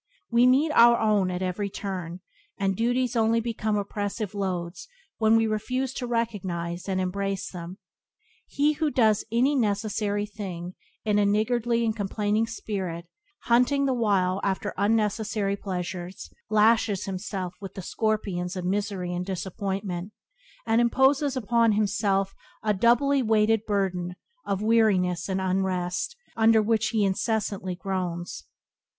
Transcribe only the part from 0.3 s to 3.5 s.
We meet our own at every turn, and duties only